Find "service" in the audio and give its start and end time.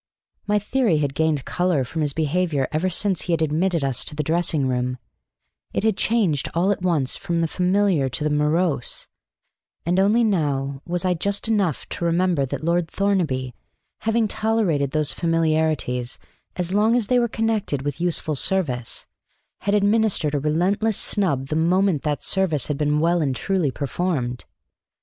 18.33-19.05, 22.23-22.65